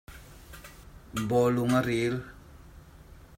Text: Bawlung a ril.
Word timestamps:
Bawlung 1.29 1.73
a 1.79 1.81
ril. 1.87 2.15